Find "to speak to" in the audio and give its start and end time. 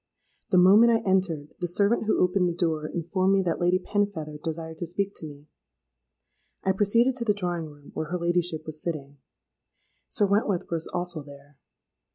4.79-5.27